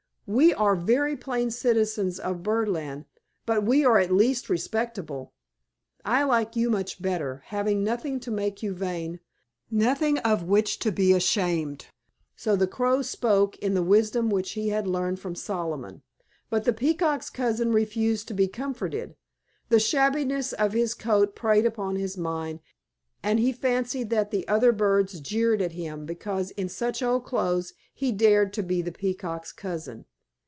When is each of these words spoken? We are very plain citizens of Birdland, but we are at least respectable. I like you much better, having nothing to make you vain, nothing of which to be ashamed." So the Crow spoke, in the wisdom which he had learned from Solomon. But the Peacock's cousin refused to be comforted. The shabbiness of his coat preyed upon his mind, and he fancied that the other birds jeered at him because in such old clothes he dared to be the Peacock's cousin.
We 0.27 0.53
are 0.53 0.77
very 0.77 1.17
plain 1.17 1.51
citizens 1.51 2.17
of 2.17 2.41
Birdland, 2.41 3.03
but 3.45 3.65
we 3.65 3.83
are 3.83 3.97
at 3.99 4.13
least 4.13 4.49
respectable. 4.49 5.33
I 6.05 6.23
like 6.23 6.55
you 6.55 6.69
much 6.69 7.01
better, 7.01 7.41
having 7.47 7.83
nothing 7.83 8.17
to 8.21 8.31
make 8.31 8.63
you 8.63 8.73
vain, 8.73 9.19
nothing 9.69 10.19
of 10.19 10.43
which 10.43 10.79
to 10.79 10.91
be 10.93 11.11
ashamed." 11.11 11.87
So 12.33 12.55
the 12.55 12.65
Crow 12.65 13.01
spoke, 13.01 13.57
in 13.57 13.73
the 13.73 13.83
wisdom 13.83 14.29
which 14.29 14.51
he 14.51 14.69
had 14.69 14.87
learned 14.87 15.19
from 15.19 15.35
Solomon. 15.35 16.01
But 16.49 16.63
the 16.63 16.71
Peacock's 16.71 17.29
cousin 17.29 17.73
refused 17.73 18.29
to 18.29 18.33
be 18.33 18.47
comforted. 18.47 19.17
The 19.67 19.81
shabbiness 19.81 20.53
of 20.53 20.71
his 20.71 20.93
coat 20.93 21.35
preyed 21.35 21.65
upon 21.65 21.97
his 21.97 22.17
mind, 22.17 22.61
and 23.21 23.37
he 23.37 23.51
fancied 23.51 24.09
that 24.11 24.31
the 24.31 24.47
other 24.47 24.71
birds 24.71 25.19
jeered 25.19 25.61
at 25.61 25.73
him 25.73 26.05
because 26.05 26.51
in 26.51 26.69
such 26.69 27.03
old 27.03 27.25
clothes 27.25 27.73
he 27.93 28.13
dared 28.13 28.53
to 28.53 28.63
be 28.63 28.81
the 28.81 28.93
Peacock's 28.93 29.51
cousin. 29.51 30.05